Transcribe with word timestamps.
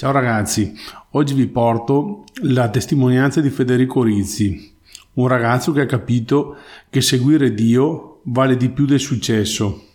Ciao 0.00 0.12
ragazzi, 0.12 0.74
oggi 1.10 1.34
vi 1.34 1.46
porto 1.46 2.24
la 2.44 2.70
testimonianza 2.70 3.42
di 3.42 3.50
Federico 3.50 4.02
Rizzi, 4.02 4.74
un 5.12 5.28
ragazzo 5.28 5.72
che 5.72 5.82
ha 5.82 5.86
capito 5.86 6.56
che 6.88 7.02
seguire 7.02 7.52
Dio 7.52 8.22
vale 8.22 8.56
di 8.56 8.70
più 8.70 8.86
del 8.86 8.98
successo. 8.98 9.88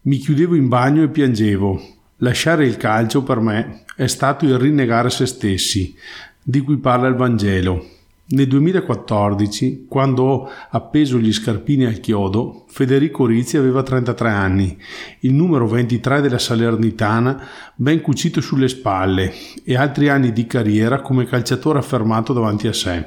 Mi 0.00 0.16
chiudevo 0.16 0.56
in 0.56 0.66
bagno 0.66 1.04
e 1.04 1.10
piangevo. 1.10 1.80
Lasciare 2.16 2.66
il 2.66 2.76
calcio 2.76 3.22
per 3.22 3.38
me 3.38 3.84
è 3.94 4.08
stato 4.08 4.46
il 4.46 4.58
rinnegare 4.58 5.08
se 5.08 5.26
stessi, 5.26 5.94
di 6.42 6.62
cui 6.62 6.78
parla 6.78 7.06
il 7.06 7.14
Vangelo. 7.14 7.86
Nel 8.32 8.46
2014, 8.46 9.86
quando 9.88 10.22
ho 10.22 10.48
appeso 10.70 11.18
gli 11.18 11.32
scarpini 11.32 11.84
al 11.84 11.98
chiodo, 11.98 12.64
Federico 12.68 13.26
Rizzi 13.26 13.56
aveva 13.56 13.82
33 13.82 14.30
anni, 14.30 14.78
il 15.20 15.34
numero 15.34 15.66
23 15.66 16.20
della 16.20 16.38
Salernitana 16.38 17.42
ben 17.74 18.00
cucito 18.00 18.40
sulle 18.40 18.68
spalle 18.68 19.32
e 19.64 19.76
altri 19.76 20.08
anni 20.08 20.32
di 20.32 20.46
carriera 20.46 21.00
come 21.00 21.24
calciatore 21.24 21.80
affermato 21.80 22.32
davanti 22.32 22.68
a 22.68 22.72
sé. 22.72 23.04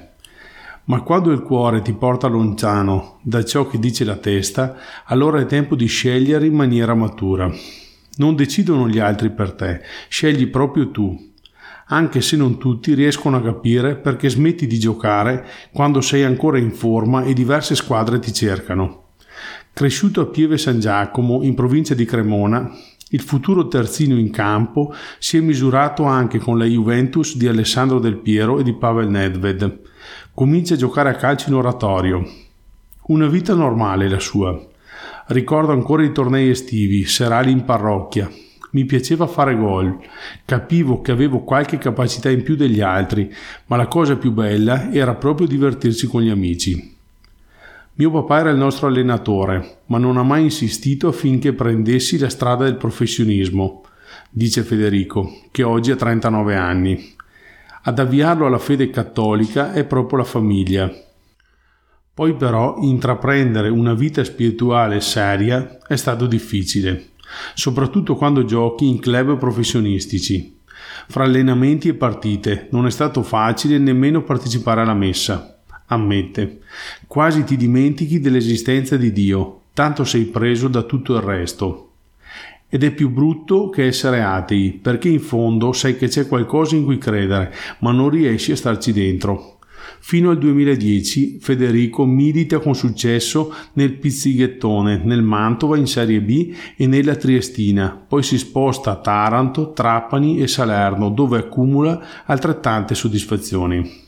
Ma 0.85 1.01
quando 1.03 1.31
il 1.31 1.41
cuore 1.41 1.81
ti 1.81 1.93
porta 1.93 2.27
lontano 2.27 3.19
da 3.21 3.45
ciò 3.45 3.65
che 3.65 3.79
dice 3.79 4.03
la 4.03 4.17
testa, 4.17 4.75
allora 5.05 5.39
è 5.39 5.45
tempo 5.45 5.75
di 5.75 5.85
scegliere 5.85 6.47
in 6.47 6.53
maniera 6.53 6.95
matura. 6.95 7.49
Non 8.17 8.35
decidono 8.35 8.89
gli 8.89 8.99
altri 8.99 9.31
per 9.31 9.53
te, 9.53 9.79
scegli 10.09 10.47
proprio 10.47 10.91
tu 10.91 11.31
anche 11.87 12.21
se 12.21 12.37
non 12.37 12.57
tutti 12.57 12.93
riescono 12.93 13.37
a 13.37 13.41
capire 13.41 13.95
perché 13.95 14.29
smetti 14.29 14.67
di 14.67 14.79
giocare 14.79 15.45
quando 15.71 16.01
sei 16.01 16.23
ancora 16.23 16.57
in 16.57 16.71
forma 16.71 17.23
e 17.23 17.33
diverse 17.33 17.75
squadre 17.75 18.19
ti 18.19 18.33
cercano. 18.33 19.01
Cresciuto 19.73 20.21
a 20.21 20.25
Pieve 20.25 20.57
San 20.57 20.79
Giacomo, 20.79 21.41
in 21.43 21.55
provincia 21.55 21.95
di 21.95 22.05
Cremona, 22.05 22.71
il 23.09 23.21
futuro 23.21 23.67
terzino 23.67 24.17
in 24.17 24.31
campo 24.31 24.93
si 25.19 25.37
è 25.37 25.39
misurato 25.39 26.03
anche 26.03 26.39
con 26.39 26.57
la 26.57 26.65
Juventus 26.65 27.37
di 27.37 27.47
Alessandro 27.47 27.99
Del 27.99 28.17
Piero 28.17 28.59
e 28.59 28.63
di 28.63 28.73
Pavel 28.73 29.09
Nedved. 29.09 29.81
Comincia 30.33 30.73
a 30.73 30.77
giocare 30.77 31.09
a 31.09 31.15
calcio 31.15 31.49
in 31.49 31.55
oratorio. 31.55 32.27
Una 33.07 33.27
vita 33.27 33.53
normale 33.53 34.09
la 34.09 34.19
sua. 34.19 34.59
Ricordo 35.27 35.71
ancora 35.71 36.03
i 36.03 36.11
tornei 36.11 36.49
estivi, 36.49 37.05
serali 37.05 37.51
in 37.51 37.65
parrocchia, 37.65 38.29
mi 38.73 38.85
piaceva 38.85 39.27
fare 39.27 39.55
gol, 39.55 39.99
capivo 40.45 41.01
che 41.01 41.11
avevo 41.11 41.39
qualche 41.39 41.77
capacità 41.77 42.29
in 42.29 42.41
più 42.41 42.55
degli 42.55 42.81
altri, 42.81 43.31
ma 43.67 43.75
la 43.75 43.87
cosa 43.87 44.15
più 44.15 44.31
bella 44.31 44.91
era 44.91 45.13
proprio 45.13 45.47
divertirsi 45.47 46.07
con 46.07 46.21
gli 46.21 46.29
amici. 46.29 46.91
Mio 47.95 48.09
papà 48.09 48.39
era 48.39 48.49
il 48.49 48.57
nostro 48.57 48.87
allenatore, 48.87 49.81
ma 49.87 49.99
non 49.99 50.17
ha 50.17 50.23
mai 50.23 50.43
insistito 50.43 51.07
affinché 51.07 51.53
prendessi 51.53 52.17
la 52.17 52.29
strada 52.29 52.63
del 52.63 52.77
professionismo, 52.77 53.83
dice 54.31 54.63
Federico, 54.63 55.29
che 55.51 55.61
oggi 55.61 55.91
ha 55.91 55.95
39 55.95 56.55
anni. 56.55 57.15
Ad 57.83 57.99
avviarlo 57.99 58.47
alla 58.47 58.57
fede 58.57 58.89
cattolica 58.89 59.71
è 59.73 59.85
proprio 59.85 60.19
la 60.19 60.23
famiglia. 60.23 60.91
Poi 62.11 62.35
però 62.35 62.77
intraprendere 62.79 63.69
una 63.69 63.93
vita 63.93 64.23
spirituale 64.23 64.99
seria 64.99 65.77
è 65.87 65.95
stato 65.95 66.25
difficile 66.25 67.11
soprattutto 67.53 68.15
quando 68.15 68.45
giochi 68.45 68.87
in 68.87 68.99
club 68.99 69.37
professionistici. 69.37 70.57
Fra 71.07 71.23
allenamenti 71.23 71.89
e 71.89 71.93
partite 71.93 72.67
non 72.71 72.85
è 72.85 72.91
stato 72.91 73.23
facile 73.23 73.77
nemmeno 73.77 74.23
partecipare 74.23 74.81
alla 74.81 74.93
messa, 74.93 75.59
ammette. 75.87 76.59
Quasi 77.07 77.43
ti 77.43 77.57
dimentichi 77.57 78.19
dell'esistenza 78.19 78.97
di 78.97 79.11
Dio, 79.11 79.61
tanto 79.73 80.03
sei 80.03 80.25
preso 80.25 80.67
da 80.67 80.83
tutto 80.83 81.15
il 81.15 81.21
resto. 81.21 81.89
Ed 82.69 82.83
è 82.83 82.91
più 82.91 83.09
brutto 83.09 83.69
che 83.69 83.85
essere 83.85 84.23
atei, 84.23 84.79
perché 84.81 85.07
in 85.07 85.19
fondo 85.19 85.73
sai 85.73 85.95
che 85.95 86.07
c'è 86.07 86.27
qualcosa 86.27 86.75
in 86.75 86.83
cui 86.83 86.97
credere, 86.97 87.53
ma 87.79 87.91
non 87.91 88.09
riesci 88.09 88.51
a 88.51 88.55
starci 88.55 88.91
dentro. 88.91 89.59
Fino 89.99 90.29
al 90.29 90.37
2010 90.37 91.39
Federico 91.39 92.05
milita 92.05 92.59
con 92.59 92.75
successo 92.75 93.53
nel 93.73 93.93
Pizzighettone, 93.93 95.01
nel 95.03 95.21
Mantova 95.21 95.77
in 95.77 95.87
Serie 95.87 96.21
B 96.21 96.53
e 96.75 96.87
nella 96.87 97.15
Triestina, 97.15 98.05
poi 98.07 98.23
si 98.23 98.37
sposta 98.37 98.91
a 98.91 98.95
Taranto, 98.97 99.71
Trapani 99.73 100.39
e 100.39 100.47
Salerno 100.47 101.09
dove 101.09 101.37
accumula 101.37 102.23
altrettante 102.25 102.95
soddisfazioni. 102.95 104.01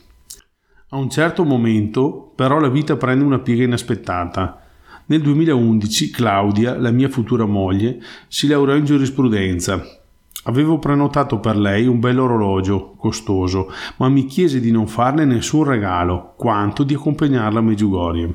A 0.90 0.96
un 0.96 1.10
certo 1.10 1.44
momento 1.44 2.32
però 2.34 2.58
la 2.58 2.68
vita 2.68 2.96
prende 2.96 3.24
una 3.24 3.40
piega 3.40 3.64
inaspettata. 3.64 4.60
Nel 5.06 5.20
2011 5.20 6.10
Claudia, 6.10 6.76
la 6.78 6.90
mia 6.90 7.08
futura 7.08 7.44
moglie, 7.44 8.00
si 8.28 8.46
laureò 8.46 8.74
in 8.76 8.84
giurisprudenza 8.84 10.05
Avevo 10.48 10.78
prenotato 10.78 11.40
per 11.40 11.56
lei 11.56 11.86
un 11.86 11.98
bel 11.98 12.20
orologio, 12.20 12.94
costoso, 12.96 13.72
ma 13.96 14.08
mi 14.08 14.26
chiese 14.26 14.60
di 14.60 14.70
non 14.70 14.86
farle 14.86 15.24
nessun 15.24 15.64
regalo, 15.64 16.34
quanto 16.36 16.84
di 16.84 16.94
accompagnarla 16.94 17.58
a 17.58 17.62
Meggiugorie. 17.62 18.34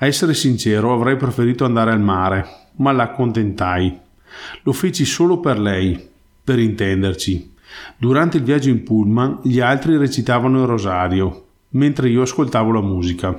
A 0.00 0.06
essere 0.06 0.34
sincero, 0.34 0.92
avrei 0.92 1.16
preferito 1.16 1.64
andare 1.64 1.92
al 1.92 2.00
mare, 2.00 2.46
ma 2.76 2.92
la 2.92 3.04
accontentai. 3.04 3.98
Lo 4.64 4.72
feci 4.72 5.06
solo 5.06 5.40
per 5.40 5.58
lei, 5.58 6.08
per 6.44 6.58
intenderci. 6.58 7.54
Durante 7.96 8.36
il 8.36 8.42
viaggio 8.42 8.68
in 8.68 8.82
pullman 8.82 9.40
gli 9.44 9.60
altri 9.60 9.96
recitavano 9.96 10.60
il 10.60 10.66
rosario, 10.66 11.46
mentre 11.70 12.10
io 12.10 12.20
ascoltavo 12.20 12.70
la 12.70 12.82
musica. 12.82 13.34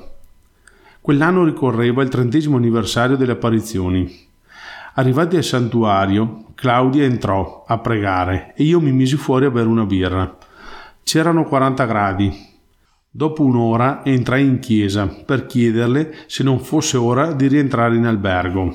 Quell'anno 1.01 1.43
ricorreva 1.43 2.01
il 2.01 2.09
trentesimo 2.09 2.57
anniversario 2.57 3.15
delle 3.15 3.33
apparizioni. 3.33 4.33
Arrivati 4.97 5.35
al 5.35 5.43
santuario, 5.43 6.45
Claudia 6.55 7.03
entrò 7.03 7.65
a 7.67 7.79
pregare 7.79 8.53
e 8.55 8.63
io 8.63 8.79
mi 8.79 8.93
misi 8.93 9.17
fuori 9.17 9.43
a 9.43 9.51
bere 9.51 9.67
una 9.67 9.83
birra. 9.83 10.37
C'erano 11.03 11.43
40 11.43 11.85
gradi. 11.85 12.31
Dopo 13.09 13.43
un'ora 13.43 14.05
entrai 14.05 14.45
in 14.45 14.59
chiesa 14.59 15.05
per 15.07 15.47
chiederle 15.47 16.15
se 16.27 16.43
non 16.43 16.59
fosse 16.59 16.95
ora 16.95 17.33
di 17.33 17.47
rientrare 17.47 17.97
in 17.97 18.05
albergo. 18.05 18.73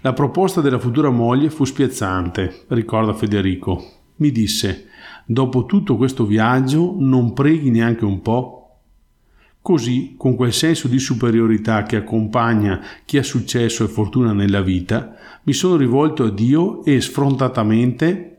La 0.00 0.12
proposta 0.14 0.60
della 0.60 0.80
futura 0.80 1.10
moglie 1.10 1.50
fu 1.50 1.64
spiazzante, 1.64 2.64
ricorda 2.66 3.14
Federico. 3.14 3.80
Mi 4.16 4.32
disse: 4.32 4.88
Dopo 5.26 5.64
tutto 5.64 5.96
questo 5.96 6.26
viaggio 6.26 6.96
non 6.98 7.34
preghi 7.34 7.70
neanche 7.70 8.04
un 8.04 8.20
po'? 8.20 8.59
Così, 9.62 10.14
con 10.16 10.36
quel 10.36 10.54
senso 10.54 10.88
di 10.88 10.98
superiorità 10.98 11.82
che 11.82 11.96
accompagna 11.96 12.82
chi 13.04 13.18
ha 13.18 13.22
successo 13.22 13.84
e 13.84 13.88
fortuna 13.88 14.32
nella 14.32 14.62
vita, 14.62 15.14
mi 15.42 15.52
sono 15.52 15.76
rivolto 15.76 16.24
a 16.24 16.30
Dio 16.30 16.82
e 16.84 17.00
sfrontatamente 17.00 18.36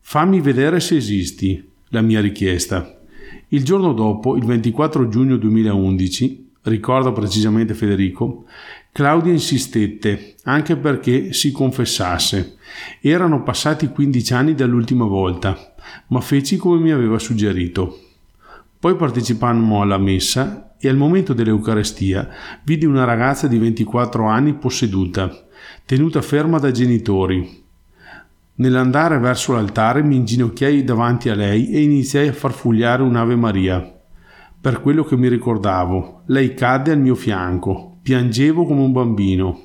fammi 0.00 0.40
vedere 0.40 0.80
se 0.80 0.96
esisti, 0.96 1.62
la 1.88 2.02
mia 2.02 2.20
richiesta. 2.20 3.00
Il 3.48 3.64
giorno 3.64 3.92
dopo, 3.92 4.36
il 4.36 4.44
24 4.44 5.08
giugno 5.08 5.36
2011, 5.36 6.50
ricorda 6.62 7.12
precisamente 7.12 7.74
Federico, 7.74 8.44
Claudia 8.90 9.32
insistette, 9.32 10.34
anche 10.44 10.76
perché 10.76 11.32
si 11.32 11.52
confessasse. 11.52 12.56
Erano 13.00 13.42
passati 13.42 13.88
15 13.88 14.34
anni 14.34 14.54
dall'ultima 14.54 15.04
volta, 15.04 15.74
ma 16.08 16.20
feci 16.20 16.56
come 16.56 16.80
mi 16.80 16.90
aveva 16.90 17.18
suggerito. 17.18 18.03
Poi 18.84 18.96
partecipammo 18.96 19.80
alla 19.80 19.96
messa 19.96 20.74
e 20.78 20.90
al 20.90 20.96
momento 20.96 21.32
dell'Eucarestia 21.32 22.28
vidi 22.64 22.84
una 22.84 23.04
ragazza 23.04 23.46
di 23.46 23.56
24 23.56 24.26
anni 24.26 24.52
posseduta, 24.52 25.46
tenuta 25.86 26.20
ferma 26.20 26.58
dai 26.58 26.74
genitori. 26.74 27.64
Nell'andare 28.56 29.18
verso 29.18 29.54
l'altare 29.54 30.02
mi 30.02 30.16
inginocchiai 30.16 30.84
davanti 30.84 31.30
a 31.30 31.34
lei 31.34 31.70
e 31.70 31.80
iniziai 31.80 32.28
a 32.28 32.34
farfugliare 32.34 33.02
un'Ave 33.02 33.36
Maria. 33.36 33.90
Per 34.60 34.82
quello 34.82 35.02
che 35.02 35.16
mi 35.16 35.28
ricordavo, 35.28 36.24
lei 36.26 36.52
cadde 36.52 36.92
al 36.92 37.00
mio 37.00 37.14
fianco, 37.14 38.00
piangevo 38.02 38.66
come 38.66 38.82
un 38.82 38.92
bambino. 38.92 39.60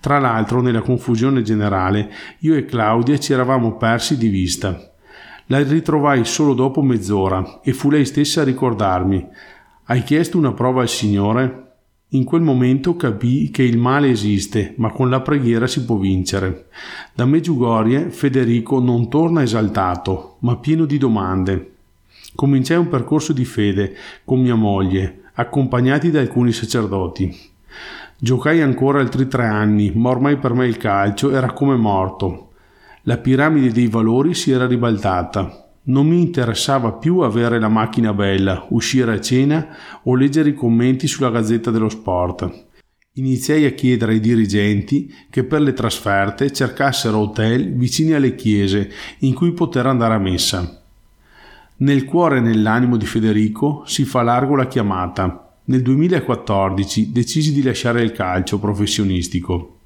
Tra 0.00 0.18
l'altro, 0.18 0.62
nella 0.62 0.80
confusione 0.80 1.42
generale, 1.42 2.10
io 2.38 2.54
e 2.54 2.64
Claudia 2.64 3.18
ci 3.18 3.34
eravamo 3.34 3.76
persi 3.76 4.16
di 4.16 4.28
vista. 4.28 4.89
La 5.50 5.60
ritrovai 5.64 6.24
solo 6.24 6.54
dopo 6.54 6.80
mezz'ora 6.80 7.58
e 7.60 7.72
fu 7.72 7.90
lei 7.90 8.04
stessa 8.04 8.42
a 8.42 8.44
ricordarmi. 8.44 9.26
Hai 9.86 10.04
chiesto 10.04 10.38
una 10.38 10.52
prova 10.52 10.82
al 10.82 10.88
Signore? 10.88 11.72
In 12.10 12.22
quel 12.22 12.40
momento 12.40 12.94
capii 12.94 13.50
che 13.50 13.64
il 13.64 13.76
male 13.76 14.10
esiste, 14.10 14.74
ma 14.76 14.92
con 14.92 15.10
la 15.10 15.20
preghiera 15.22 15.66
si 15.66 15.84
può 15.84 15.96
vincere. 15.96 16.68
Da 17.12 17.24
Meggiugorie 17.24 18.10
Federico 18.10 18.78
non 18.78 19.10
torna 19.10 19.42
esaltato, 19.42 20.36
ma 20.40 20.56
pieno 20.56 20.84
di 20.84 20.98
domande. 20.98 21.72
Cominciai 22.36 22.78
un 22.78 22.88
percorso 22.88 23.32
di 23.32 23.44
fede 23.44 23.96
con 24.24 24.40
mia 24.40 24.54
moglie, 24.54 25.22
accompagnati 25.34 26.12
da 26.12 26.20
alcuni 26.20 26.52
sacerdoti. 26.52 27.36
Giocai 28.16 28.62
ancora 28.62 29.00
altri 29.00 29.26
tre 29.26 29.46
anni, 29.46 29.90
ma 29.96 30.10
ormai 30.10 30.36
per 30.36 30.54
me 30.54 30.68
il 30.68 30.76
calcio 30.76 31.32
era 31.32 31.52
come 31.52 31.74
morto. 31.74 32.49
La 33.04 33.16
piramide 33.16 33.72
dei 33.72 33.86
valori 33.86 34.34
si 34.34 34.50
era 34.50 34.66
ribaltata. 34.66 35.70
Non 35.84 36.06
mi 36.06 36.20
interessava 36.20 36.92
più 36.92 37.20
avere 37.20 37.58
la 37.58 37.68
macchina 37.68 38.12
bella, 38.12 38.66
uscire 38.70 39.14
a 39.14 39.20
cena 39.20 39.68
o 40.02 40.14
leggere 40.14 40.50
i 40.50 40.54
commenti 40.54 41.06
sulla 41.06 41.30
Gazzetta 41.30 41.70
dello 41.70 41.88
Sport. 41.88 42.66
Iniziai 43.14 43.64
a 43.64 43.70
chiedere 43.70 44.12
ai 44.12 44.20
dirigenti 44.20 45.10
che 45.30 45.44
per 45.44 45.62
le 45.62 45.72
trasferte 45.72 46.52
cercassero 46.52 47.16
hotel 47.16 47.72
vicini 47.74 48.12
alle 48.12 48.34
chiese 48.34 48.90
in 49.20 49.32
cui 49.32 49.52
poter 49.52 49.86
andare 49.86 50.14
a 50.14 50.18
messa. 50.18 50.82
Nel 51.78 52.04
cuore 52.04 52.36
e 52.36 52.40
nell'animo 52.40 52.98
di 52.98 53.06
Federico 53.06 53.82
si 53.86 54.04
fa 54.04 54.20
largo 54.20 54.56
la 54.56 54.66
chiamata. 54.66 55.54
Nel 55.64 55.80
2014 55.80 57.12
decisi 57.12 57.54
di 57.54 57.62
lasciare 57.62 58.02
il 58.02 58.12
calcio 58.12 58.58
professionistico 58.58 59.79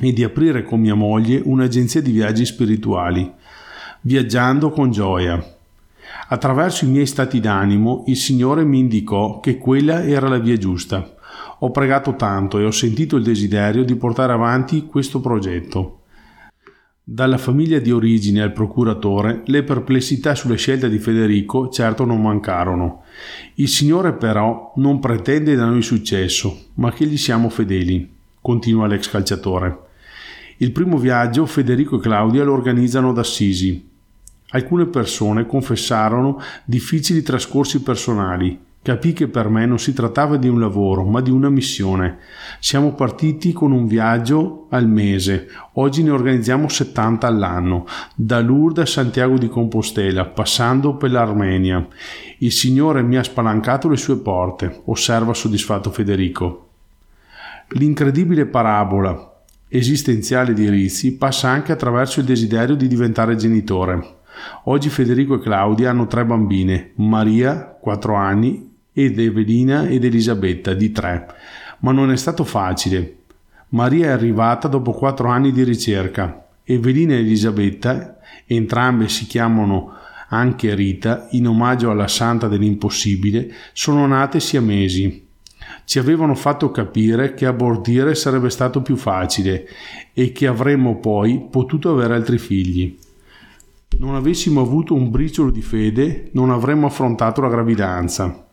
e 0.00 0.12
di 0.12 0.24
aprire 0.24 0.64
con 0.64 0.80
mia 0.80 0.94
moglie 0.94 1.40
un'agenzia 1.44 2.00
di 2.00 2.10
viaggi 2.10 2.44
spirituali, 2.44 3.30
viaggiando 4.02 4.70
con 4.70 4.90
gioia. 4.90 5.56
Attraverso 6.28 6.84
i 6.84 6.88
miei 6.88 7.06
stati 7.06 7.40
d'animo 7.40 8.04
il 8.06 8.16
Signore 8.16 8.64
mi 8.64 8.78
indicò 8.78 9.40
che 9.40 9.58
quella 9.58 10.04
era 10.04 10.28
la 10.28 10.38
via 10.38 10.56
giusta. 10.56 11.16
Ho 11.60 11.70
pregato 11.70 12.16
tanto 12.16 12.58
e 12.58 12.64
ho 12.64 12.70
sentito 12.70 13.16
il 13.16 13.22
desiderio 13.22 13.84
di 13.84 13.94
portare 13.96 14.32
avanti 14.32 14.86
questo 14.86 15.20
progetto. 15.20 15.96
Dalla 17.02 17.38
famiglia 17.38 17.80
di 17.80 17.90
origine 17.90 18.40
al 18.40 18.52
procuratore, 18.52 19.42
le 19.46 19.64
perplessità 19.64 20.34
sulle 20.34 20.56
scelte 20.56 20.88
di 20.88 20.98
Federico 20.98 21.68
certo 21.68 22.04
non 22.04 22.22
mancarono. 22.22 23.02
Il 23.54 23.68
Signore 23.68 24.12
però 24.12 24.72
non 24.76 25.00
pretende 25.00 25.56
da 25.56 25.66
noi 25.66 25.82
successo, 25.82 26.66
ma 26.74 26.92
che 26.92 27.06
gli 27.06 27.16
siamo 27.16 27.48
fedeli 27.48 28.18
continua 28.40 28.86
l'ex 28.86 29.10
calciatore. 29.10 29.88
Il 30.62 30.72
primo 30.72 30.98
viaggio 30.98 31.46
Federico 31.46 31.96
e 31.96 32.00
Claudia 32.00 32.44
lo 32.44 32.52
organizzano 32.52 33.08
ad 33.10 33.18
Assisi. 33.18 33.88
Alcune 34.50 34.84
persone 34.84 35.46
confessarono 35.46 36.38
difficili 36.66 37.22
trascorsi 37.22 37.80
personali. 37.80 38.60
Capì 38.82 39.14
che 39.14 39.28
per 39.28 39.48
me 39.48 39.64
non 39.64 39.78
si 39.78 39.94
trattava 39.94 40.36
di 40.36 40.48
un 40.48 40.60
lavoro, 40.60 41.02
ma 41.04 41.22
di 41.22 41.30
una 41.30 41.48
missione. 41.48 42.18
Siamo 42.58 42.92
partiti 42.92 43.54
con 43.54 43.72
un 43.72 43.86
viaggio 43.86 44.66
al 44.68 44.86
mese. 44.86 45.48
Oggi 45.74 46.02
ne 46.02 46.10
organizziamo 46.10 46.68
70 46.68 47.26
all'anno, 47.26 47.86
da 48.14 48.40
Lourdes 48.40 48.86
a 48.86 48.92
Santiago 48.92 49.38
di 49.38 49.48
Compostela, 49.48 50.26
passando 50.26 50.94
per 50.96 51.10
l'Armenia. 51.10 51.86
Il 52.40 52.52
Signore 52.52 53.00
mi 53.00 53.16
ha 53.16 53.22
spalancato 53.22 53.88
le 53.88 53.96
sue 53.96 54.18
porte, 54.18 54.82
osserva 54.84 55.32
soddisfatto 55.32 55.90
Federico. 55.90 56.68
L'incredibile 57.68 58.44
parabola 58.44 59.29
esistenziale 59.72 60.52
di 60.52 60.68
Rizzi 60.68 61.14
passa 61.14 61.48
anche 61.48 61.70
attraverso 61.70 62.18
il 62.18 62.26
desiderio 62.26 62.74
di 62.74 62.88
diventare 62.88 63.36
genitore. 63.36 64.18
Oggi 64.64 64.88
Federico 64.88 65.36
e 65.36 65.40
Claudia 65.40 65.90
hanno 65.90 66.06
tre 66.06 66.24
bambine, 66.24 66.90
Maria, 66.96 67.76
4 67.80 68.14
anni, 68.14 68.68
ed 68.92 69.18
Evelina 69.18 69.86
ed 69.86 70.04
Elisabetta, 70.04 70.74
di 70.74 70.90
3. 70.90 71.26
Ma 71.78 71.92
non 71.92 72.10
è 72.10 72.16
stato 72.16 72.42
facile. 72.42 73.18
Maria 73.68 74.06
è 74.06 74.10
arrivata 74.10 74.66
dopo 74.66 74.90
4 74.90 75.28
anni 75.28 75.52
di 75.52 75.62
ricerca. 75.62 76.46
Evelina 76.64 77.14
e 77.14 77.18
Elisabetta, 77.18 78.18
entrambe 78.46 79.08
si 79.08 79.26
chiamano 79.26 79.94
anche 80.30 80.74
Rita, 80.74 81.28
in 81.30 81.46
omaggio 81.46 81.90
alla 81.90 82.08
santa 82.08 82.48
dell'impossibile, 82.48 83.52
sono 83.72 84.06
nate 84.06 84.40
siamesi 84.40 85.28
ci 85.84 85.98
avevano 85.98 86.34
fatto 86.34 86.70
capire 86.70 87.34
che 87.34 87.46
abortire 87.46 88.14
sarebbe 88.14 88.50
stato 88.50 88.82
più 88.82 88.96
facile 88.96 89.66
e 90.12 90.32
che 90.32 90.46
avremmo 90.46 90.98
poi 90.98 91.46
potuto 91.50 91.90
avere 91.90 92.14
altri 92.14 92.38
figli. 92.38 92.96
Non 93.98 94.14
avessimo 94.14 94.60
avuto 94.60 94.94
un 94.94 95.10
briciolo 95.10 95.50
di 95.50 95.62
fede, 95.62 96.30
non 96.32 96.50
avremmo 96.50 96.86
affrontato 96.86 97.40
la 97.40 97.48
gravidanza. 97.48 98.46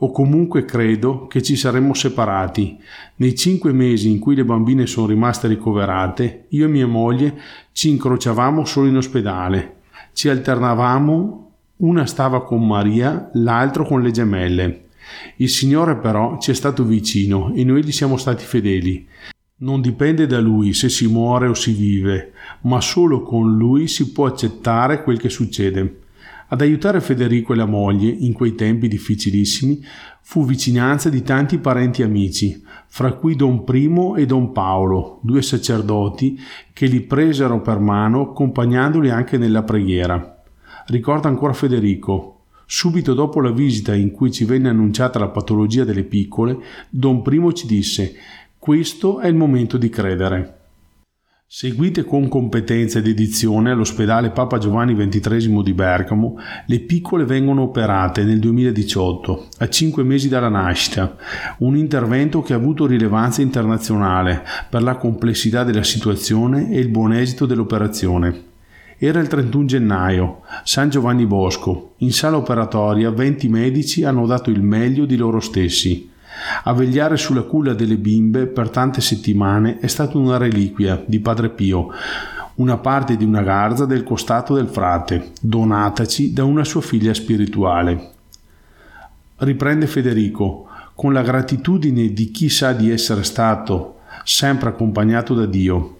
O 0.00 0.12
comunque 0.12 0.64
credo 0.64 1.26
che 1.26 1.42
ci 1.42 1.56
saremmo 1.56 1.92
separati. 1.92 2.78
Nei 3.16 3.34
cinque 3.34 3.72
mesi 3.72 4.08
in 4.08 4.20
cui 4.20 4.36
le 4.36 4.44
bambine 4.44 4.86
sono 4.86 5.08
rimaste 5.08 5.48
ricoverate, 5.48 6.44
io 6.50 6.66
e 6.66 6.68
mia 6.68 6.86
moglie 6.86 7.36
ci 7.72 7.90
incrociavamo 7.90 8.64
solo 8.64 8.86
in 8.86 8.96
ospedale. 8.96 9.78
Ci 10.12 10.28
alternavamo, 10.28 11.50
una 11.78 12.06
stava 12.06 12.44
con 12.44 12.64
Maria, 12.64 13.30
l'altro 13.34 13.84
con 13.84 14.00
le 14.00 14.10
gemelle. 14.12 14.87
Il 15.36 15.48
Signore 15.48 15.96
però 15.96 16.38
ci 16.38 16.50
è 16.50 16.54
stato 16.54 16.84
vicino 16.84 17.52
e 17.54 17.64
noi 17.64 17.84
gli 17.84 17.92
siamo 17.92 18.16
stati 18.16 18.44
fedeli. 18.44 19.06
Non 19.60 19.80
dipende 19.80 20.26
da 20.26 20.40
Lui 20.40 20.72
se 20.72 20.88
si 20.88 21.06
muore 21.06 21.48
o 21.48 21.54
si 21.54 21.72
vive, 21.72 22.32
ma 22.62 22.80
solo 22.80 23.22
con 23.22 23.56
Lui 23.56 23.88
si 23.88 24.12
può 24.12 24.26
accettare 24.26 25.02
quel 25.02 25.18
che 25.18 25.28
succede. 25.28 26.00
Ad 26.50 26.60
aiutare 26.62 27.00
Federico 27.00 27.52
e 27.52 27.56
la 27.56 27.66
moglie 27.66 28.08
in 28.08 28.32
quei 28.32 28.54
tempi 28.54 28.88
difficilissimi 28.88 29.84
fu 30.22 30.46
vicinanza 30.46 31.10
di 31.10 31.22
tanti 31.22 31.58
parenti 31.58 32.00
e 32.00 32.04
amici, 32.04 32.62
fra 32.86 33.12
cui 33.12 33.34
Don 33.34 33.64
Primo 33.64 34.16
e 34.16 34.24
Don 34.24 34.52
Paolo, 34.52 35.20
due 35.22 35.42
sacerdoti 35.42 36.38
che 36.72 36.86
li 36.86 37.00
presero 37.00 37.60
per 37.60 37.78
mano 37.78 38.30
accompagnandoli 38.30 39.10
anche 39.10 39.36
nella 39.36 39.62
preghiera. 39.62 40.42
Ricorda 40.86 41.28
ancora 41.28 41.52
Federico, 41.52 42.37
Subito 42.70 43.14
dopo 43.14 43.40
la 43.40 43.50
visita 43.50 43.94
in 43.94 44.10
cui 44.10 44.30
ci 44.30 44.44
venne 44.44 44.68
annunciata 44.68 45.18
la 45.18 45.30
patologia 45.30 45.84
delle 45.84 46.04
piccole, 46.04 46.58
Don 46.90 47.22
Primo 47.22 47.50
ci 47.54 47.66
disse 47.66 48.14
questo 48.58 49.20
è 49.20 49.26
il 49.26 49.34
momento 49.34 49.78
di 49.78 49.88
credere. 49.88 50.56
Seguite 51.46 52.04
con 52.04 52.28
competenza 52.28 52.98
ed 52.98 53.06
edizione 53.06 53.70
all'ospedale 53.70 54.32
Papa 54.32 54.58
Giovanni 54.58 54.94
XXIII 54.94 55.62
di 55.62 55.72
Bergamo, 55.72 56.36
le 56.66 56.80
piccole 56.80 57.24
vengono 57.24 57.62
operate 57.62 58.22
nel 58.24 58.38
2018, 58.38 59.46
a 59.60 59.68
cinque 59.70 60.02
mesi 60.02 60.28
dalla 60.28 60.50
nascita, 60.50 61.16
un 61.60 61.74
intervento 61.74 62.42
che 62.42 62.52
ha 62.52 62.56
avuto 62.56 62.84
rilevanza 62.84 63.40
internazionale 63.40 64.44
per 64.68 64.82
la 64.82 64.98
complessità 64.98 65.64
della 65.64 65.84
situazione 65.84 66.70
e 66.70 66.80
il 66.80 66.88
buon 66.88 67.14
esito 67.14 67.46
dell'operazione. 67.46 68.47
Era 69.00 69.20
il 69.20 69.28
31 69.28 69.64
gennaio, 69.64 70.40
San 70.64 70.90
Giovanni 70.90 71.24
Bosco. 71.24 71.92
In 71.98 72.12
sala 72.12 72.36
operatoria 72.36 73.12
20 73.12 73.48
medici 73.48 74.02
hanno 74.02 74.26
dato 74.26 74.50
il 74.50 74.60
meglio 74.60 75.04
di 75.04 75.14
loro 75.16 75.38
stessi. 75.38 76.10
A 76.64 76.72
vegliare 76.72 77.16
sulla 77.16 77.42
culla 77.42 77.74
delle 77.74 77.96
bimbe 77.96 78.48
per 78.48 78.70
tante 78.70 79.00
settimane 79.00 79.78
è 79.78 79.86
stata 79.86 80.18
una 80.18 80.36
reliquia 80.36 81.00
di 81.06 81.20
Padre 81.20 81.50
Pio, 81.50 81.90
una 82.56 82.78
parte 82.78 83.16
di 83.16 83.22
una 83.22 83.42
garza 83.42 83.86
del 83.86 84.02
costato 84.02 84.54
del 84.54 84.66
frate, 84.66 85.30
donataci 85.40 86.32
da 86.32 86.42
una 86.42 86.64
sua 86.64 86.80
figlia 86.80 87.14
spirituale. 87.14 88.10
Riprende 89.36 89.86
Federico, 89.86 90.66
con 90.96 91.12
la 91.12 91.22
gratitudine 91.22 92.12
di 92.12 92.32
chi 92.32 92.48
sa 92.48 92.72
di 92.72 92.90
essere 92.90 93.22
stato 93.22 94.00
sempre 94.24 94.70
accompagnato 94.70 95.34
da 95.34 95.46
Dio 95.46 95.97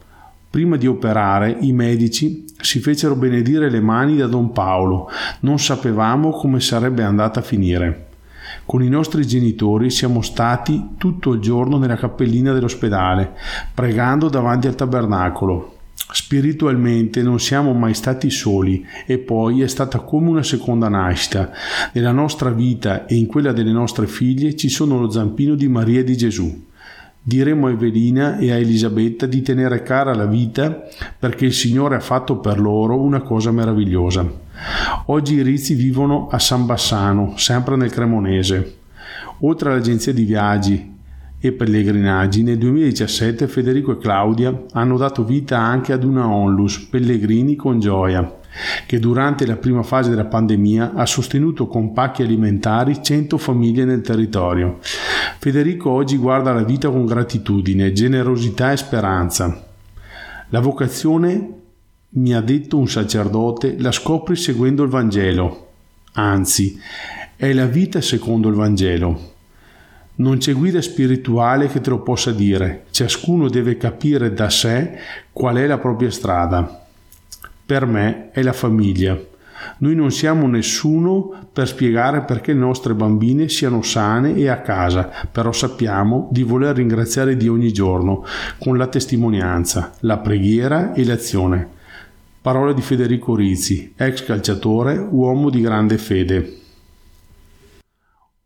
Prima 0.50 0.76
di 0.76 0.86
operare, 0.86 1.58
i 1.60 1.72
medici 1.72 2.44
si 2.60 2.80
fecero 2.80 3.14
benedire 3.14 3.68
le 3.70 3.80
mani 3.80 4.16
da 4.16 4.26
Don 4.26 4.50
Paolo. 4.50 5.11
Non 5.40 5.58
sapevamo 5.58 6.30
come 6.30 6.58
sarebbe 6.61 7.02
andata 7.02 7.40
a 7.40 7.42
finire. 7.42 8.06
Con 8.64 8.82
i 8.82 8.88
nostri 8.88 9.26
genitori 9.26 9.90
siamo 9.90 10.23
stati 10.23 10.94
tutto 10.96 11.32
il 11.34 11.40
giorno 11.40 11.76
nella 11.76 11.96
cappellina 11.96 12.54
dell'ospedale, 12.54 13.34
pregando 13.75 14.30
davanti 14.30 14.66
al 14.66 14.75
tabernacolo. 14.75 15.76
Spiritualmente 16.11 17.23
non 17.23 17.38
siamo 17.38 17.75
mai 17.75 17.92
stati 17.92 18.30
soli 18.30 18.82
e 19.06 19.18
poi 19.18 19.61
è 19.61 19.68
stata 19.68 19.99
come 19.99 20.30
una 20.30 20.42
seconda 20.42 20.88
nascita. 20.88 21.50
Nella 21.92 22.12
nostra 22.12 22.49
vita 22.49 23.04
e 23.04 23.16
in 23.16 23.26
quella 23.26 23.52
delle 23.52 23.73
nostre 23.73 24.06
figlie 24.06 24.56
ci 24.56 24.70
sono 24.70 24.99
lo 24.99 25.11
zampino 25.11 25.54
di 25.54 25.68
Maria 25.68 26.00
e 26.00 26.04
di 26.04 26.16
Gesù. 26.16 26.66
Diremo 27.28 27.66
a 27.66 27.73
Evelina 27.73 28.38
e 28.38 28.50
a 28.52 28.56
Elisabetta 28.56 29.26
di 29.26 29.42
tenere 29.42 29.82
cara 29.82 30.14
la 30.14 30.25
vita 30.25 30.85
perché 31.18 31.44
il 31.44 31.52
Signore 31.52 31.97
ha 31.97 32.00
fatto 32.00 32.38
per 32.38 32.58
loro 32.58 32.99
una 33.02 33.20
cosa 33.20 33.50
meravigliosa. 33.50 34.26
Oggi 35.04 35.35
i 35.35 35.42
Rizzi 35.42 35.75
vivono 35.75 36.28
a 36.30 36.38
San 36.38 36.64
Bassano, 36.64 37.35
sempre 37.37 37.76
nel 37.76 37.90
Cremonese. 37.90 38.76
Oltre 39.40 39.70
all'agenzia 39.70 40.14
di 40.14 40.25
viaggi 40.25 40.97
e 41.38 41.52
pellegrinaggi, 41.52 42.42
nel 42.42 42.56
2017 42.56 43.47
Federico 43.47 43.92
e 43.92 43.99
Claudia 43.99 44.64
hanno 44.73 44.97
dato 44.97 45.23
vita 45.23 45.58
anche 45.58 45.92
ad 45.92 46.04
una 46.04 46.26
onlus, 46.26 46.78
Pellegrini 46.87 47.56
con 47.56 47.78
gioia, 47.78 48.38
che 48.87 48.99
durante 48.99 49.47
la 49.47 49.57
prima 49.57 49.83
fase 49.83 50.11
della 50.11 50.25
pandemia 50.25 50.95
ha 50.95 51.07
sostenuto 51.07 51.67
con 51.67 51.93
pacchi 51.93 52.23
alimentari 52.23 53.02
100 53.02 53.38
famiglie 53.38 53.85
nel 53.85 54.00
territorio. 54.00 54.78
Federico 55.38 55.90
oggi 55.90 56.17
guarda 56.17 56.52
la 56.52 56.64
vita 56.64 56.90
con 56.90 57.07
gratitudine, 57.07 57.93
generosità 57.93 58.73
e 58.73 58.76
speranza. 58.76 59.67
La 60.49 60.61
vocazione, 60.61 61.52
mi 62.11 62.35
ha 62.35 62.40
detto 62.40 62.78
un 62.78 62.88
sacerdote, 62.88 63.76
la 63.78 63.93
scopri 63.93 64.35
seguendo 64.35 64.83
il 64.83 64.88
Vangelo. 64.88 65.67
Anzi, 66.14 66.81
è 67.37 67.52
la 67.52 67.67
vita 67.67 68.00
secondo 68.00 68.49
il 68.49 68.55
Vangelo. 68.55 69.35
Non 70.17 70.38
c'è 70.38 70.52
guida 70.52 70.83
spirituale 70.83 71.69
che 71.69 71.81
te 71.81 71.90
lo 71.90 72.00
possa 72.00 72.33
dire, 72.33 72.87
ciascuno 72.90 73.49
deve 73.49 73.76
capire 73.76 74.33
da 74.33 74.50
sé 74.50 74.99
qual 75.33 75.57
è 75.57 75.67
la 75.67 75.78
propria 75.78 76.11
strada. 76.11 76.88
Per 77.68 77.84
me 77.84 78.30
è 78.30 78.40
la 78.40 78.54
famiglia. 78.54 79.14
Noi 79.80 79.94
non 79.94 80.10
siamo 80.10 80.46
nessuno 80.46 81.48
per 81.52 81.68
spiegare 81.68 82.22
perché 82.22 82.54
le 82.54 82.60
nostre 82.60 82.94
bambine 82.94 83.50
siano 83.50 83.82
sane 83.82 84.34
e 84.37 84.48
a 84.48 84.62
casa, 84.62 85.10
però 85.30 85.52
sappiamo 85.52 86.30
di 86.32 86.44
voler 86.44 86.76
ringraziare 86.76 87.37
Dio 87.37 87.52
ogni 87.52 87.70
giorno 87.70 88.25
con 88.58 88.78
la 88.78 88.87
testimonianza, 88.87 89.92
la 90.00 90.16
preghiera 90.16 90.94
e 90.94 91.04
l'azione. 91.04 91.68
Parole 92.40 92.72
di 92.72 92.80
Federico 92.80 93.34
Rizzi, 93.34 93.92
ex 93.94 94.25
calciatore, 94.25 94.96
uomo 94.96 95.50
di 95.50 95.60
grande 95.60 95.98
fede. 95.98 96.56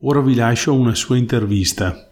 Ora 0.00 0.20
vi 0.20 0.34
lascio 0.34 0.74
una 0.74 0.96
sua 0.96 1.16
intervista. 1.16 2.11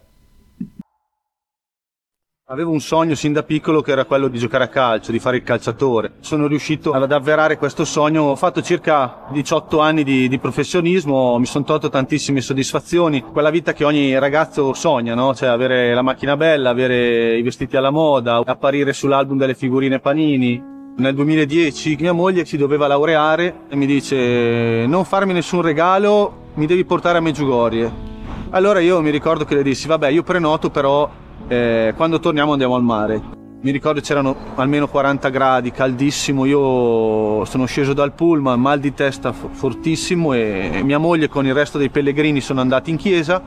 Avevo 2.52 2.73
un 2.73 2.80
sogno 2.80 3.14
sin 3.14 3.33
da 3.33 3.45
piccolo 3.45 3.80
che 3.80 3.92
era 3.92 4.04
quello 4.04 4.26
di 4.26 4.37
giocare 4.37 4.64
a 4.64 4.66
calcio, 4.66 5.12
di 5.12 5.21
fare 5.21 5.37
il 5.37 5.45
calciatore. 5.45 6.14
Sono 6.19 6.49
riuscito 6.49 6.90
ad 6.90 7.12
avverare 7.12 7.57
questo 7.57 7.85
sogno. 7.85 8.25
Ho 8.25 8.35
fatto 8.35 8.61
circa 8.61 9.26
18 9.30 9.78
anni 9.78 10.02
di, 10.02 10.26
di 10.26 10.37
professionismo, 10.40 11.38
mi 11.38 11.47
sono 11.47 11.62
tolto 11.62 11.88
tantissime 11.88 12.40
soddisfazioni. 12.40 13.23
Quella 13.23 13.50
vita 13.50 13.73
che 13.73 13.85
ogni 13.85 14.19
ragazzo 14.19 14.75
sogna, 14.75 15.14
no? 15.14 15.33
Cioè 15.33 15.49
avere 15.49 15.95
la 15.95 16.02
macchina 16.02 16.37
bella, 16.37 16.71
avere 16.71 17.37
i 17.37 17.42
vestiti 17.42 17.76
alla 17.76 17.90
moda, 17.90 18.42
apparire 18.45 18.92
sull'album 18.92 19.38
delle 19.38 19.54
figurine 19.54 20.00
panini. 20.00 20.61
Nel 20.97 21.14
2010 21.14 21.99
mia 22.00 22.12
moglie 22.12 22.45
si 22.47 22.57
doveva 22.57 22.88
laureare 22.88 23.61
e 23.69 23.76
mi 23.76 23.87
dice 23.87 24.87
non 24.88 25.04
farmi 25.04 25.35
nessun 25.35 25.62
regalo, 25.62 26.49
mi 26.54 26.66
devi 26.66 26.85
portare 26.85 27.19
a 27.19 27.21
Meggiugorie. 27.21 28.09
Allora 28.50 28.80
io 28.80 29.00
mi 29.00 29.11
ricordo 29.11 29.45
che 29.45 29.54
le 29.54 29.62
dissi 29.62 29.87
vabbè 29.87 30.09
io 30.09 30.25
prenoto 30.25 30.71
però 30.71 31.28
eh, 31.50 31.95
quando 31.97 32.21
torniamo 32.21 32.52
andiamo 32.52 32.76
al 32.76 32.83
mare. 32.83 33.21
Mi 33.62 33.73
ricordo 33.73 34.00
c'erano 34.00 34.35
almeno 34.54 34.87
40 34.87 35.28
gradi, 35.28 35.71
caldissimo, 35.73 36.47
io 36.47 37.45
sono 37.45 37.66
sceso 37.66 37.92
dal 37.92 38.12
pullman, 38.12 38.59
mal 38.59 38.78
di 38.78 38.95
testa 38.95 39.33
fortissimo 39.33 40.33
e 40.33 40.80
mia 40.83 40.97
moglie 40.97 41.28
con 41.28 41.45
il 41.45 41.52
resto 41.52 41.76
dei 41.76 41.90
pellegrini 41.90 42.40
sono 42.40 42.61
andati 42.61 42.90
in 42.90 42.97
chiesa 42.97 43.42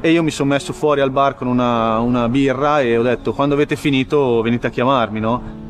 e 0.00 0.10
io 0.12 0.22
mi 0.22 0.30
sono 0.30 0.50
messo 0.50 0.72
fuori 0.72 1.00
al 1.00 1.10
bar 1.10 1.34
con 1.34 1.48
una, 1.48 1.98
una 1.98 2.28
birra 2.28 2.82
e 2.82 2.96
ho 2.96 3.02
detto 3.02 3.32
quando 3.32 3.54
avete 3.54 3.74
finito 3.74 4.42
venite 4.42 4.68
a 4.68 4.70
chiamarmi, 4.70 5.18
no? 5.18 5.61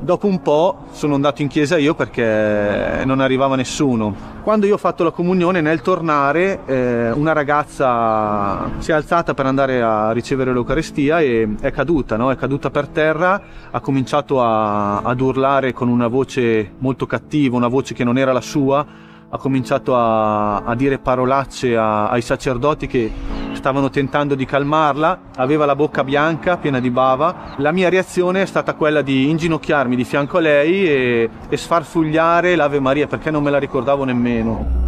Dopo 0.00 0.26
un 0.26 0.40
po' 0.40 0.86
sono 0.92 1.14
andato 1.14 1.42
in 1.42 1.48
chiesa 1.48 1.76
io 1.76 1.94
perché 1.94 3.02
non 3.04 3.20
arrivava 3.20 3.56
nessuno. 3.56 4.14
Quando 4.42 4.64
io 4.64 4.74
ho 4.74 4.78
fatto 4.78 5.04
la 5.04 5.10
comunione, 5.10 5.60
nel 5.60 5.82
tornare, 5.82 6.60
eh, 6.66 7.10
una 7.10 7.32
ragazza 7.32 8.70
si 8.78 8.90
è 8.90 8.94
alzata 8.94 9.34
per 9.34 9.46
andare 9.46 9.82
a 9.82 10.12
ricevere 10.12 10.52
l'Eucarestia 10.52 11.20
e 11.20 11.56
è 11.60 11.70
caduta, 11.70 12.16
no? 12.16 12.30
è 12.30 12.36
caduta 12.36 12.70
per 12.70 12.86
terra, 12.88 13.42
ha 13.70 13.80
cominciato 13.80 14.40
a, 14.40 14.98
ad 14.98 15.20
urlare 15.20 15.72
con 15.72 15.88
una 15.88 16.06
voce 16.06 16.72
molto 16.78 17.04
cattiva, 17.04 17.56
una 17.56 17.68
voce 17.68 17.92
che 17.92 18.04
non 18.04 18.16
era 18.16 18.32
la 18.32 18.40
sua, 18.40 18.86
ha 19.28 19.36
cominciato 19.36 19.94
a, 19.94 20.62
a 20.62 20.74
dire 20.74 20.98
parolacce 20.98 21.76
a, 21.76 22.08
ai 22.08 22.22
sacerdoti 22.22 22.86
che 22.86 23.12
stavano 23.58 23.90
tentando 23.90 24.34
di 24.34 24.46
calmarla, 24.46 25.20
aveva 25.36 25.66
la 25.66 25.74
bocca 25.74 26.04
bianca, 26.04 26.56
piena 26.56 26.80
di 26.80 26.90
bava. 26.90 27.54
La 27.56 27.72
mia 27.72 27.88
reazione 27.88 28.42
è 28.42 28.46
stata 28.46 28.74
quella 28.74 29.02
di 29.02 29.28
inginocchiarmi 29.28 29.96
di 29.96 30.04
fianco 30.04 30.38
a 30.38 30.40
lei 30.40 30.88
e, 30.88 31.30
e 31.48 31.56
sfarfugliare 31.56 32.56
l'Ave 32.56 32.80
Maria 32.80 33.06
perché 33.06 33.30
non 33.30 33.42
me 33.42 33.50
la 33.50 33.58
ricordavo 33.58 34.04
nemmeno. 34.04 34.86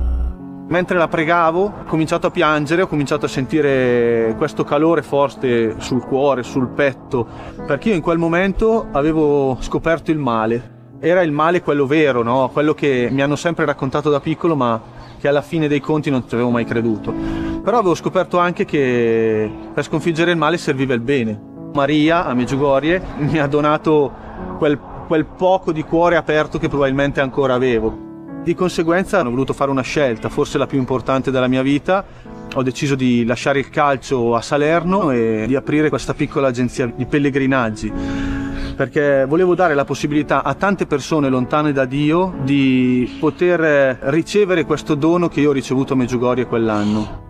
Mentre 0.68 0.98
la 0.98 1.08
pregavo 1.08 1.64
ho 1.64 1.84
cominciato 1.84 2.28
a 2.28 2.30
piangere, 2.30 2.82
ho 2.82 2.86
cominciato 2.86 3.26
a 3.26 3.28
sentire 3.28 4.34
questo 4.38 4.62
calore 4.62 5.02
forte 5.02 5.74
sul 5.80 6.00
cuore, 6.04 6.44
sul 6.44 6.68
petto, 6.68 7.26
perché 7.66 7.88
io 7.88 7.96
in 7.96 8.00
quel 8.00 8.18
momento 8.18 8.86
avevo 8.92 9.56
scoperto 9.60 10.12
il 10.12 10.18
male. 10.18 10.78
Era 11.00 11.22
il 11.22 11.32
male 11.32 11.60
quello 11.60 11.86
vero, 11.86 12.22
no? 12.22 12.50
quello 12.52 12.72
che 12.72 13.08
mi 13.10 13.20
hanno 13.20 13.34
sempre 13.34 13.64
raccontato 13.64 14.10
da 14.10 14.20
piccolo, 14.20 14.54
ma 14.54 14.80
che 15.18 15.26
alla 15.26 15.42
fine 15.42 15.66
dei 15.66 15.80
conti 15.80 16.08
non 16.08 16.22
ci 16.28 16.34
avevo 16.34 16.50
mai 16.50 16.64
creduto. 16.64 17.12
Però 17.62 17.78
avevo 17.78 17.94
scoperto 17.94 18.38
anche 18.38 18.64
che 18.64 19.50
per 19.74 19.84
sconfiggere 19.84 20.30
il 20.30 20.38
male 20.38 20.56
serviva 20.56 20.94
il 20.94 21.00
bene. 21.00 21.38
Maria 21.74 22.24
a 22.24 22.32
Meggiugorie 22.32 23.02
mi 23.18 23.38
ha 23.38 23.46
donato 23.46 24.10
quel, 24.58 24.78
quel 25.06 25.26
poco 25.26 25.70
di 25.70 25.82
cuore 25.82 26.16
aperto 26.16 26.58
che 26.58 26.68
probabilmente 26.68 27.20
ancora 27.20 27.54
avevo. 27.54 28.08
Di 28.42 28.54
conseguenza 28.54 29.20
ho 29.20 29.24
voluto 29.28 29.52
fare 29.52 29.70
una 29.70 29.82
scelta, 29.82 30.30
forse 30.30 30.56
la 30.56 30.66
più 30.66 30.78
importante 30.78 31.30
della 31.30 31.48
mia 31.48 31.62
vita. 31.62 32.02
Ho 32.54 32.62
deciso 32.62 32.94
di 32.94 33.24
lasciare 33.26 33.58
il 33.58 33.68
calcio 33.68 34.34
a 34.34 34.40
Salerno 34.40 35.10
e 35.10 35.44
di 35.46 35.54
aprire 35.54 35.90
questa 35.90 36.14
piccola 36.14 36.48
agenzia 36.48 36.86
di 36.86 37.04
pellegrinaggi 37.04 37.92
perché 38.80 39.26
volevo 39.26 39.54
dare 39.54 39.74
la 39.74 39.84
possibilità 39.84 40.42
a 40.42 40.54
tante 40.54 40.86
persone 40.86 41.28
lontane 41.28 41.70
da 41.70 41.84
Dio 41.84 42.32
di 42.42 43.18
poter 43.20 43.98
ricevere 44.04 44.64
questo 44.64 44.94
dono 44.94 45.28
che 45.28 45.40
io 45.40 45.50
ho 45.50 45.52
ricevuto 45.52 45.92
a 45.92 45.96
Meggiugorie 45.96 46.46
quell'anno. 46.46 47.29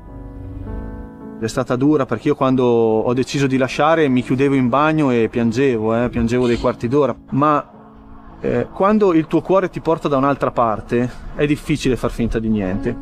È 1.41 1.49
stata 1.49 1.75
dura 1.75 2.05
perché 2.05 2.29
io 2.29 2.35
quando 2.35 2.65
ho 2.65 3.15
deciso 3.15 3.47
di 3.47 3.57
lasciare 3.57 4.09
mi 4.09 4.23
chiudevo 4.23 4.55
in 4.55 4.69
bagno 4.69 5.11
e 5.11 5.31
piangevo, 5.31 6.05
eh, 6.05 6.11
piangevo 6.11 6.47
dei 6.47 6.59
quarti 6.59 6.87
d'ora, 6.87 7.17
ma 7.31 8.37
eh, 8.43 8.67
quando 8.71 9.15
il 9.15 9.27
tuo 9.27 9.41
cuore 9.41 9.71
ti 9.71 9.81
porta 9.81 10.07
da 10.07 10.19
un'altra 10.19 10.51
parte 10.51 11.11
è 11.35 11.47
difficile 11.47 11.97
far 11.97 12.11
finta 12.11 12.39
di 12.39 12.51
niente. 12.51 12.95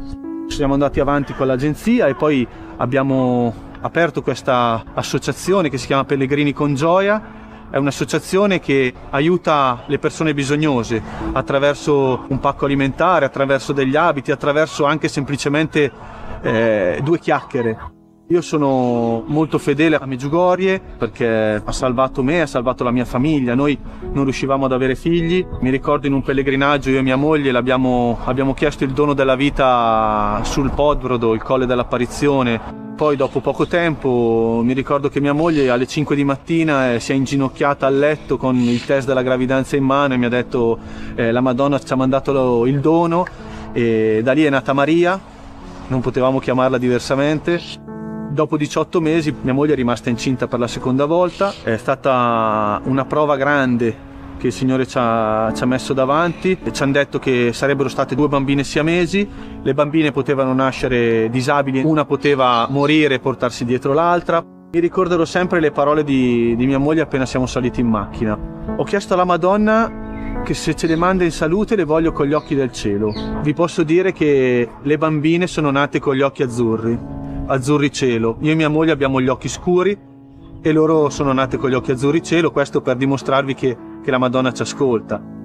Siamo 0.46 0.74
andati 0.74 1.00
avanti 1.00 1.34
con 1.34 1.48
l'agenzia 1.48 2.06
e 2.06 2.14
poi 2.14 2.46
abbiamo 2.76 3.52
aperto 3.80 4.22
questa 4.22 4.84
associazione 4.94 5.68
che 5.68 5.76
si 5.76 5.86
chiama 5.86 6.04
Pellegrini 6.04 6.52
con 6.52 6.74
Gioia 6.74 7.38
è 7.70 7.76
un'associazione 7.76 8.60
che 8.60 8.94
aiuta 9.10 9.82
le 9.86 9.98
persone 9.98 10.32
bisognose 10.32 11.02
attraverso 11.32 12.24
un 12.28 12.38
pacco 12.38 12.66
alimentare, 12.66 13.24
attraverso 13.24 13.72
degli 13.72 13.96
abiti, 13.96 14.30
attraverso 14.30 14.84
anche 14.84 15.08
semplicemente 15.08 15.90
eh, 16.40 17.00
due 17.02 17.18
chiacchiere. 17.18 17.96
Io 18.30 18.42
sono 18.42 19.24
molto 19.26 19.56
fedele 19.56 19.96
a 19.96 20.04
Meggiugorie 20.04 20.78
perché 20.98 21.62
ha 21.64 21.72
salvato 21.72 22.22
me, 22.22 22.42
ha 22.42 22.46
salvato 22.46 22.84
la 22.84 22.90
mia 22.90 23.06
famiglia. 23.06 23.54
Noi 23.54 23.78
non 24.12 24.24
riuscivamo 24.24 24.66
ad 24.66 24.72
avere 24.72 24.96
figli. 24.96 25.46
Mi 25.60 25.70
ricordo 25.70 26.06
in 26.06 26.12
un 26.12 26.20
pellegrinaggio 26.20 26.90
io 26.90 26.98
e 26.98 27.02
mia 27.02 27.16
moglie 27.16 27.56
abbiamo, 27.56 28.18
chiesto 28.54 28.84
il 28.84 28.90
dono 28.90 29.14
della 29.14 29.34
vita 29.34 30.42
sul 30.44 30.70
Podbrodo, 30.72 31.32
il 31.32 31.42
colle 31.42 31.64
dell'apparizione 31.64 32.86
poi 32.98 33.14
dopo 33.14 33.38
poco 33.38 33.68
tempo 33.68 34.60
mi 34.64 34.72
ricordo 34.72 35.08
che 35.08 35.20
mia 35.20 35.32
moglie 35.32 35.70
alle 35.70 35.86
5 35.86 36.16
di 36.16 36.24
mattina 36.24 36.94
eh, 36.94 36.98
si 36.98 37.12
è 37.12 37.14
inginocchiata 37.14 37.86
al 37.86 37.96
letto 37.96 38.36
con 38.36 38.56
il 38.56 38.84
test 38.84 39.06
della 39.06 39.22
gravidanza 39.22 39.76
in 39.76 39.84
mano 39.84 40.14
e 40.14 40.16
mi 40.16 40.24
ha 40.24 40.28
detto 40.28 40.76
eh, 41.14 41.30
la 41.30 41.40
Madonna 41.40 41.78
ci 41.78 41.92
ha 41.92 41.96
mandato 41.96 42.32
lo, 42.32 42.66
il 42.66 42.80
dono 42.80 43.24
e 43.72 44.20
da 44.24 44.32
lì 44.32 44.42
è 44.42 44.50
nata 44.50 44.72
Maria, 44.72 45.18
non 45.86 46.00
potevamo 46.00 46.40
chiamarla 46.40 46.76
diversamente. 46.76 47.87
Dopo 48.38 48.56
18 48.56 49.00
mesi 49.00 49.34
mia 49.42 49.52
moglie 49.52 49.72
è 49.72 49.74
rimasta 49.74 50.10
incinta 50.10 50.46
per 50.46 50.60
la 50.60 50.68
seconda 50.68 51.06
volta, 51.06 51.52
è 51.64 51.76
stata 51.76 52.80
una 52.84 53.04
prova 53.04 53.34
grande 53.34 53.92
che 54.38 54.46
il 54.46 54.52
Signore 54.52 54.86
ci 54.86 54.96
ha, 54.96 55.50
ci 55.52 55.64
ha 55.64 55.66
messo 55.66 55.92
davanti. 55.92 56.56
Ci 56.70 56.82
hanno 56.84 56.92
detto 56.92 57.18
che 57.18 57.50
sarebbero 57.52 57.88
state 57.88 58.14
due 58.14 58.28
bambine 58.28 58.62
siamesi, 58.62 59.28
le 59.60 59.74
bambine 59.74 60.12
potevano 60.12 60.54
nascere 60.54 61.28
disabili, 61.30 61.82
una 61.82 62.04
poteva 62.04 62.68
morire 62.70 63.16
e 63.16 63.18
portarsi 63.18 63.64
dietro 63.64 63.92
l'altra. 63.92 64.40
Mi 64.40 64.78
ricorderò 64.78 65.24
sempre 65.24 65.58
le 65.58 65.72
parole 65.72 66.04
di, 66.04 66.54
di 66.54 66.64
mia 66.64 66.78
moglie 66.78 67.00
appena 67.00 67.26
siamo 67.26 67.46
saliti 67.46 67.80
in 67.80 67.88
macchina. 67.88 68.38
Ho 68.76 68.84
chiesto 68.84 69.14
alla 69.14 69.24
Madonna 69.24 70.06
che 70.44 70.54
se 70.54 70.76
ce 70.76 70.86
le 70.86 70.94
manda 70.94 71.24
in 71.24 71.32
salute 71.32 71.74
le 71.74 71.82
voglio 71.82 72.12
con 72.12 72.26
gli 72.26 72.34
occhi 72.34 72.54
del 72.54 72.70
cielo. 72.70 73.12
Vi 73.42 73.52
posso 73.52 73.82
dire 73.82 74.12
che 74.12 74.68
le 74.80 74.96
bambine 74.96 75.48
sono 75.48 75.72
nate 75.72 75.98
con 75.98 76.14
gli 76.14 76.22
occhi 76.22 76.44
azzurri, 76.44 77.16
azzurri 77.48 77.90
cielo. 77.90 78.36
Io 78.40 78.52
e 78.52 78.54
mia 78.54 78.68
moglie 78.68 78.92
abbiamo 78.92 79.20
gli 79.20 79.28
occhi 79.28 79.48
scuri 79.48 79.98
e 80.60 80.72
loro 80.72 81.08
sono 81.10 81.32
nate 81.32 81.56
con 81.56 81.70
gli 81.70 81.74
occhi 81.74 81.92
azzurri 81.92 82.22
cielo, 82.22 82.50
questo 82.50 82.80
per 82.80 82.96
dimostrarvi 82.96 83.54
che 83.54 83.76
che 84.08 84.10
la 84.10 84.18
Madonna 84.18 84.52
ci 84.52 84.62
ascolta. 84.62 85.37